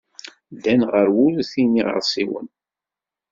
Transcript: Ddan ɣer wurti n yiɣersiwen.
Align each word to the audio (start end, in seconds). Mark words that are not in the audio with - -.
Ddan 0.55 0.81
ɣer 0.91 1.07
wurti 1.15 1.63
n 1.65 1.77
yiɣersiwen. 1.77 2.47